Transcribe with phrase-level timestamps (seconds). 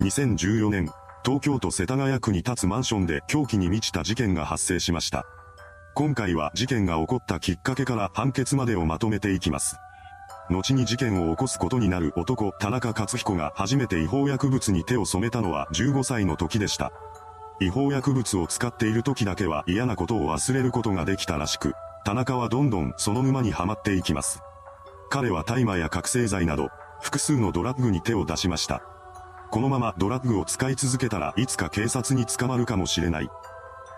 [0.00, 0.88] 2014年、
[1.22, 5.26] 東京都世田谷区に立つマンションで狂気に満ちた事件が発生しました。
[5.94, 9.76] 今回は事件が起こったきっかけから判決までをまとめていきます。
[10.48, 16.92] 後に事件を起こすことになる男、田中克彦が初めて違法薬物に手を染めたのは15歳の時でした。
[17.60, 21.74] 違法薬物を使っている時だけは嫌なことを忘れることができたらしく、
[22.06, 24.40] 田中はどんどんその沼にはまっていきます。
[25.10, 26.70] 彼は大麻や覚醒剤など、
[27.02, 28.82] 複数のドラッグに手を出しました。
[29.50, 33.30] このままドラッグを使い続けたらいつか警察に捕まるかもしれない。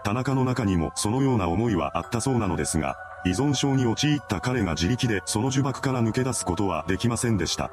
[0.03, 7.71] 田中の中にもそのような思いはあったそうなのですが、依存症に陥った彼が自力でその呪縛から抜け出すことはできませんでした。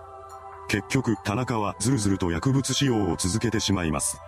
[0.67, 4.19] 結局、田中はずるずると薬物使用を続けてしまいます。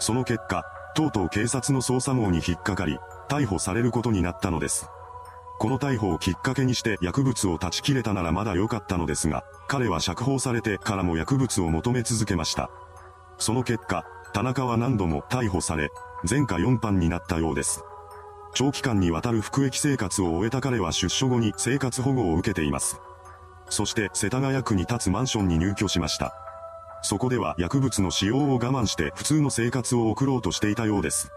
[0.00, 0.64] その結果、
[0.96, 2.98] とうとう警察の捜査網に引っかかり、
[3.28, 4.88] 逮捕されることになったのです。
[5.58, 12.70] この逮捕をきっかけにして薬物を断ち切れたならまだ良かったのですが、彼は釈放されてからも薬物を求め続けました。
[13.38, 15.90] その結果、田中は何度も逮捕され、
[16.28, 17.82] 前科4犯になったようです。
[18.54, 23.00] 長期間にわたる服役生活を終えた彼は出所後に生活保護を受けています。
[23.68, 26.34] そして世田谷区に立つマンションに入居しました。
[27.02, 31.30] そこでは薬物の使用を我慢して普通の生活を送ろうとしていたようです。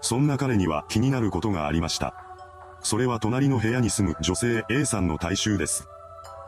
[0.00, 2.27] そんな彼には気になることがありました。
[2.82, 5.88] それは隣の部屋に住む女性 A さんの体臭です。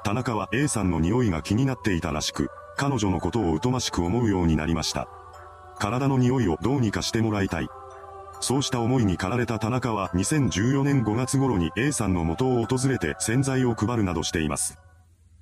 [0.04, 5.08] 田中は A さんの匂いが気になっていたらしく、彼女のことを疎ましく思うようになりました。
[5.78, 7.68] 体の匂いをどうにかしてもらいたい。
[8.40, 14.78] そうした思いに駆られた田中は2014年5月頃に A さんの元を訪れて洗剤を配るなどしています。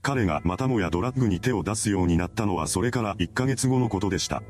[0.03, 4.43] 彼がまたもやドラッグに手を出すようになったのはそれから1ヶ月後のことでした。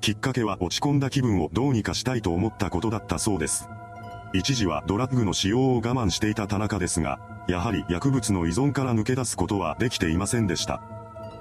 [0.00, 3.68] きっかけは落ち込んだ気分をどうにかしたいと思ったことだったそうです。
[4.34, 10.82] 一時はドラッグの使用を我慢していた田中ですが、やはり薬物の依存から抜け出すことはできていませんでした。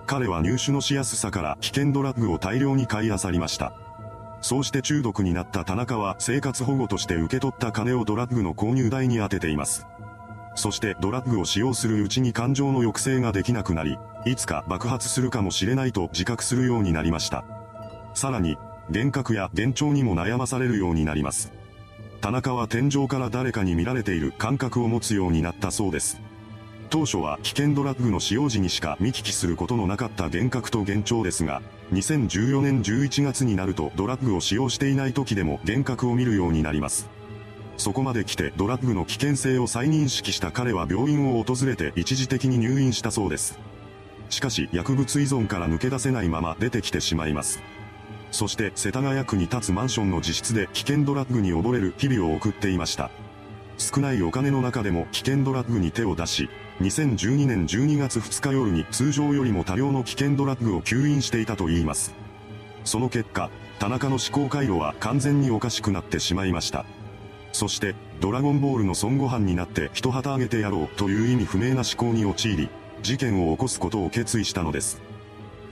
[0.06, 3.74] 彼は入手のしやすさから危険ドラッグを大量に買い漁りました。
[4.42, 9.88] そうして中毒になった田中は生活保護として受け取った金をドラッグの購入代に充てています。
[10.54, 17.44] そしてドラッグを使用するうちに感情の抑制ができなくなり、いつか爆発するかもしれないと自覚するようになりました。
[18.14, 18.56] さらに、
[18.90, 21.63] 幻覚や幻聴にも悩まされるようになります。
[22.24, 26.22] 田中は天井から誰かに見られている感覚を持つようになったそうです。
[26.90, 37.10] 当初は危険ドラッグの使用時にしか見聞きすることのなかった幻覚と幻聴ですが、2014年11月になるとドラッグを使用していない時でも幻覚を見るようになります。
[37.76, 43.60] そこまで来てドラッグの危険性を再認識した彼は病院を訪れて一時的に入院したそうです。
[44.30, 47.62] しかし薬物依存から抜け出せないまま出てきてしまいます。
[48.34, 53.12] そして世田谷区に立つマンションの自室で危険ドラッグに溺れる日々を送っていました。
[53.78, 56.50] 少ないお金の中でも危険ドラッグに手を出し、
[56.82, 62.16] 2012年12月2日夜に通常よりも多量の危険ドラッグを吸引していたといいます。
[62.86, 66.86] その結果、田中の思考回路は完全におかしくなってしまいました。
[67.52, 72.70] そして、ドラゴンボールの孫悟飯になって一旗あげてやろうという意味不明な思考に陥り、
[73.04, 75.13] 事件を起こすことを決意したのです。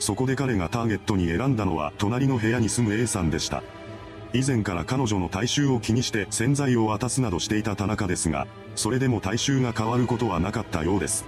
[0.02, 3.62] そこで彼がターゲットに選んだのは隣の部屋に住む A さんでした。
[4.34, 11.26] 以前から彼女の体臭を気にして洗剤を渡すなどしていた田中ですが、それでも体臭が変わることはなかったようです。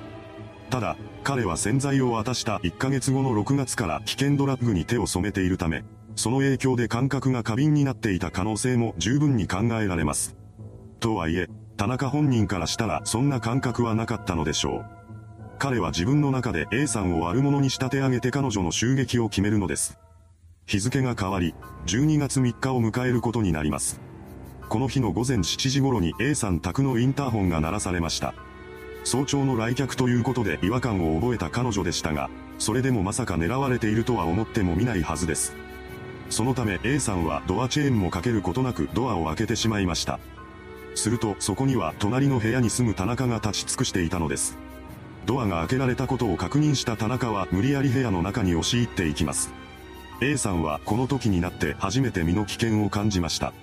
[0.72, 5.84] ただ、彼は洗剤を渡した1ヶ月後の6月から危険ドラッグに手を染めているため、
[6.16, 10.36] その影響で感覚が過敏になっていた可能性も十分に考えられます。
[11.00, 11.48] とはいえ、
[11.78, 15.03] 田中本人からしたらそんな感覚はなかったのでしょう。
[15.60, 19.98] 彼は自分の中で A さんを悪者に仕立て上げて彼女の襲撃を決めるのです。
[20.66, 21.54] 日付が変わり、
[21.88, 24.00] 12月3日を迎えることになります。
[24.70, 28.34] この日の午前7時頃に A さん宅のインターホンが鳴らされました。
[29.04, 35.54] 早朝の来客ということで違和感を覚えた彼女でしたが、それでもまさか狙われているとは思っても見ないはずです。
[36.30, 40.20] そのため A さんはドアチェーンもかけることなくドアを開けてしまいました。
[40.96, 44.58] するとそこには隣の部屋に住む田中が立ち尽くしていたのです。
[45.26, 49.52] ドアが開けられたことを確認した田中は無理やり部屋の中に押し入っていきます。
[50.22, 53.54] A さんはこの時になって初めて身の危険を感じました。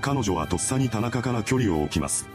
[0.00, 2.28] 彼女はとっさに田中から距離を置きます。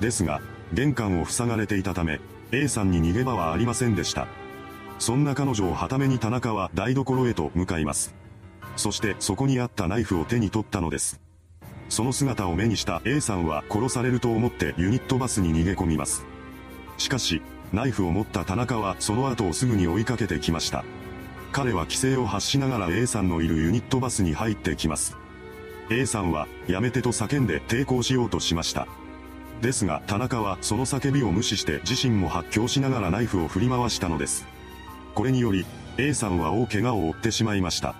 [0.00, 0.40] ですが、
[0.72, 2.20] 玄関を塞がれていたため、
[2.50, 4.26] A さんに逃げ場はありませんでした。
[4.98, 8.14] そんな彼女をはために田中は台所へと向かいます。
[8.76, 11.20] そしてそこにあったナイフを手に取ったのです。
[11.88, 16.24] その姿を目にした A さんは殺されると思ってユニットバスに逃げ込みます。
[16.96, 17.42] しかし、
[17.72, 20.84] ナイフを持った田中はその後をすぐに追いかけてきました。
[21.52, 25.16] 彼は規制を発しながら A さんのいるユニットバスに入ってきます。
[25.90, 28.86] A さんは、やめてと叫んで抵抗しようとしました。
[29.62, 34.46] ですが、田中はその叫びを無視して自身も発狂しながらナイフを振り回したのです。
[35.14, 35.64] これにより、
[35.96, 37.94] A さんは大怪我を負ってしまいました。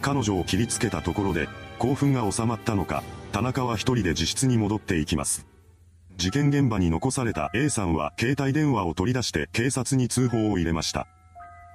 [0.00, 5.51] 彼女を切りつけたところで、興奮が収まったのか、田中は一人で自室に戻っていきます。
[6.16, 11.06] 事件現場に残された A さんは携帯電話を取り出して警察に通報を入れました。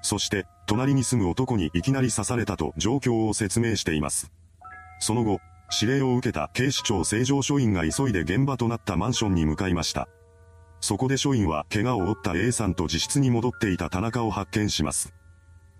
[0.02, 4.32] そして、隣に住む男にいきなり刺されたと状況を説明しています。
[5.00, 5.40] その後、
[5.82, 10.08] 指令を受けた警視庁正常署員が急いで現場となったマンションに向かいました。
[10.80, 15.14] そこで署員は怪我を負った A さんと自室に戻っていた田中を発見します。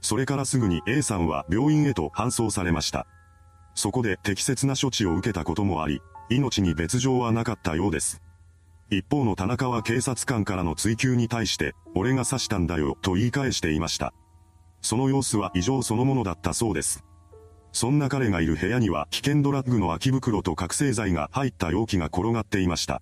[0.02, 3.08] それからすぐに A さんは病院へと搬送されました。
[3.76, 8.22] そこで適切な処置を受けたこともあり、命に別状はなかったようです。
[8.90, 14.14] 一方の田中は警察官からの追及に対して、俺が刺したんだよと言い返していました。
[14.82, 17.04] その様子は異常そのものだったそうです。
[17.74, 23.02] そんな彼がいる部屋には危険ドラッグの空き袋と覚醒剤が入った容器が転がっていました。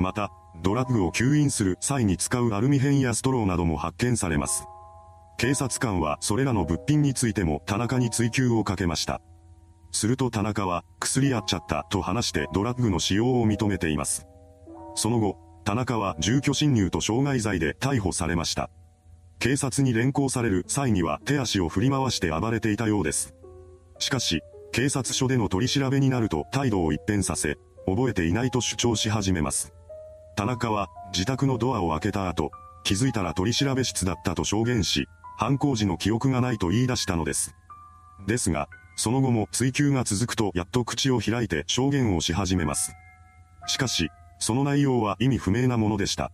[0.00, 0.30] また、
[0.62, 4.66] ドラッグを吸引する際に使うアルミ片やストローなども発見されます。
[5.36, 9.20] 警察官はそれらの物品についても田中に追及をかけました。
[9.92, 14.26] すると田中は薬やっちゃったと話してドラッグの使用を認めています。
[14.94, 18.70] その後、田中は住居侵入と傷害罪で逮捕されました。
[19.38, 23.34] 警察に連行される際には手足を振り回して暴れていたようです。
[23.98, 24.42] しかし、
[24.72, 29.72] 警察署での取り調べになると態度を一変させ、覚えていないと主張し始めます。
[30.36, 32.50] 田中は、自宅のドアを開けた後、
[32.82, 35.06] 気づいたら取り調べ室だったと証言し、
[35.36, 37.54] 犯行時の記憶がないと言い出したのです。
[38.26, 42.94] ですが、その後も追及が続くとやっと口を開いて証言をし始めます。
[43.66, 46.30] しかし、その内容は意味不明なものでした。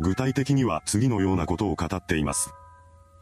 [0.00, 2.52] 具体的には次のようなことを語っています。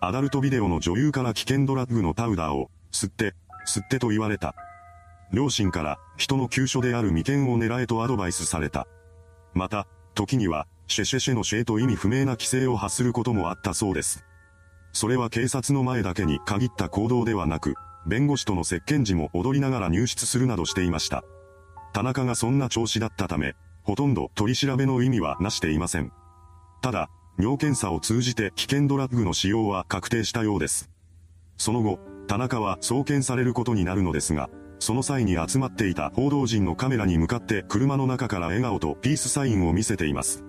[0.00, 3.34] アダルトビデオの女優から危険ドラッグのパウダーを、吸って、
[3.66, 4.54] 吸ってと言われた。
[5.32, 8.86] 両親から人の急所である眉間を狙えとアドバイスされた。
[9.54, 14.24] また、時には、シェシェシェのシェと意味不明な規制を発することもあったそうです。
[14.92, 17.74] それは警察の前だけに限った行動ではなく、
[18.06, 21.22] 弁護士との接見時も踊りながら入室するなどしていました。
[21.92, 26.12] 田中がそんな調子だったため、ほとんど取り調べの意味はなしていません。
[26.82, 30.90] ただ、尿検査を通じて危険ドラッグの使用は確定したようです。
[31.56, 31.98] その後、
[32.28, 40.44] 田中は送検されることになるのですが、その際に集まっていた報道陣のカメラに向かって車の中から笑顔とピースサインを見せています。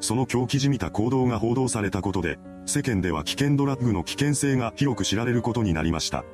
[0.00, 6.24] その狂気じみた行動が報道されたことで、世間では危険ドラッグの危険性が広く知られることになりました。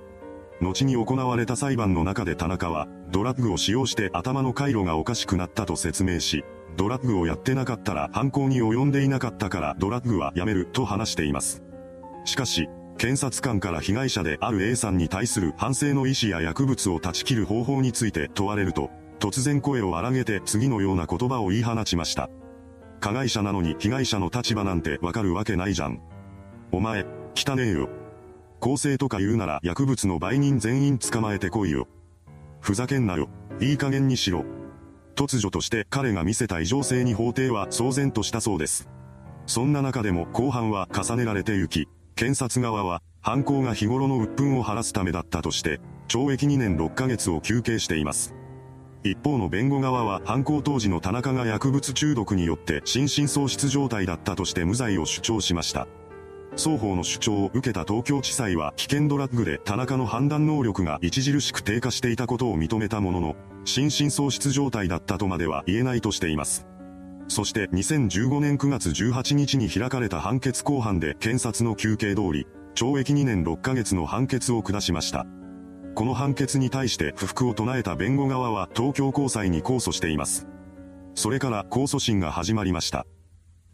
[0.61, 6.45] 後に行われた裁判の中で田中は、ドラッグを使用して頭の回路がおかしくなったと説明し、
[6.77, 11.63] ドラッグをやってなかったら犯行に及んでいなかったからドラッグはやめると話しています。
[12.25, 12.69] しかし、
[12.99, 22.31] 検察官から被害者である A さんに対する反省の意思や薬物を断ち切る方法について問われると、突然声を荒げて次のような言葉を言い放ちました。
[23.01, 26.01] 加害者なのに被害者の立場なんてわかるわけないじゃん。
[26.73, 27.05] お前、
[27.35, 27.89] 汚ねえよ。
[28.61, 31.89] 公正とか言うなら薬物の売人全員捕まえてこいよ。
[32.61, 33.29] ふざけんなよ。
[33.61, 34.45] いい加減にしろ。
[35.15, 38.89] 突如として彼が見せた異常性に法廷は騒然としたそうです。
[39.47, 48.35] そんな中でも後半は重ねられて行き、検察側は犯行が日頃の鬱憤を晴らすためだったとして、懲役2年6ヶ月を求刑しています。
[49.03, 55.87] 一方の弁護側は犯行当時の田中が薬物中毒によって心神喪失状態だったとして無罪を主張しました。
[56.57, 66.67] 双方の主張を受けた東京地裁は危険ドラッグで田中の判断能力が著しく低下していたことを認めたものの、心神喪失状態だったとまでは言えないとしています。
[67.29, 75.27] そして2015年9月18日に開かれた判決公判で検察の求刑通り、懲役2年6ヶ月の判決を下しました。
[75.95, 80.47] この判決に対して不服を唱えた弁護側は東京高裁に控訴しています。
[81.15, 83.07] それから控訴審が始まりました。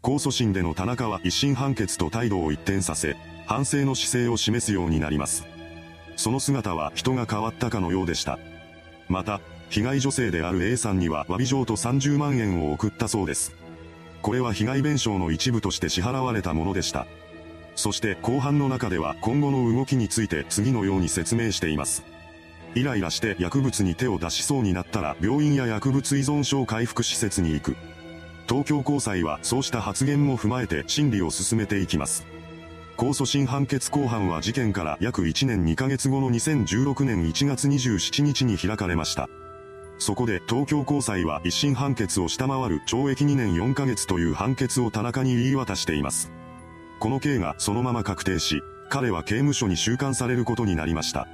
[0.03, 5.45] 控訴審での田中は一審判決と態度を一転させ、反省の姿勢を示すようになります。
[6.17, 8.37] その姿は人が変わったかのようでした。
[9.07, 13.55] また、被害女性である A さんには詫び状と30万円を送ったそうです。
[14.21, 17.07] これは被害弁償の一部として支払われたものでした。
[17.77, 22.03] そして後半の中では今後の動きについて次のように説明しています。
[22.75, 27.77] イライラして薬物に手を出しそうになったら病院や薬物依存症回復施設に行く。
[28.47, 32.25] 東京高裁はそうした発言も踏まえて審理を進めていきます。
[32.97, 39.29] 控訴審判決公判は事件から約1年2ヶ月後の2016年1月27日に開かれました。
[39.97, 46.31] そこで東京高裁は一審判決を下回る懲役2年4ヶ月という判決を田中に言い渡しています。
[46.99, 51.27] この刑がそのまま確定し、彼は刑務所に収監されることになりました。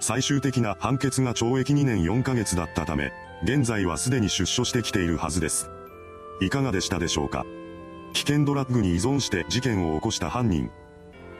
[0.00, 3.12] 最終的な判決が懲役2年4ヶ月だったため、
[3.42, 5.68] 現在はすでに出所してきているはずです。
[6.40, 7.46] いかがでしたでしょうか？
[8.12, 10.70] 危険ドラッグに依存して事件を起こした犯人。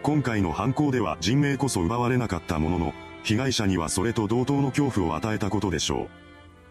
[0.03, 6.09] 今回の犯行では人命こそ奪われなかったものの、被害者にはそれと同等の恐怖を与えたことでしょう。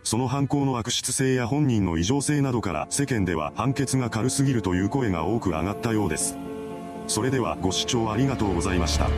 [0.03, 6.37] その犯行の悪質性や本人の異常性などから世間では判決が軽すぎるという声が多く上がったようです。
[7.07, 9.09] それではご視聴ありがとうございました。